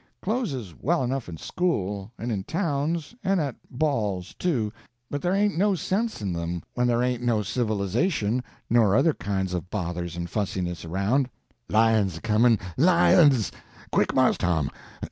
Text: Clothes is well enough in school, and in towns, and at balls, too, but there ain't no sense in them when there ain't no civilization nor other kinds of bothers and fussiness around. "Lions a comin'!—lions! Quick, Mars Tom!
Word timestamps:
Clothes 0.23 0.51
is 0.51 0.73
well 0.81 1.03
enough 1.03 1.29
in 1.29 1.37
school, 1.37 2.11
and 2.17 2.31
in 2.31 2.43
towns, 2.43 3.13
and 3.23 3.39
at 3.39 3.55
balls, 3.69 4.33
too, 4.39 4.73
but 5.11 5.21
there 5.21 5.35
ain't 5.35 5.59
no 5.59 5.75
sense 5.75 6.23
in 6.23 6.33
them 6.33 6.63
when 6.73 6.87
there 6.87 7.03
ain't 7.03 7.21
no 7.21 7.43
civilization 7.43 8.43
nor 8.67 8.95
other 8.95 9.13
kinds 9.13 9.53
of 9.53 9.69
bothers 9.69 10.17
and 10.17 10.27
fussiness 10.27 10.83
around. 10.85 11.29
"Lions 11.69 12.17
a 12.17 12.21
comin'!—lions! 12.21 13.51
Quick, 13.91 14.15
Mars 14.15 14.39
Tom! 14.39 14.71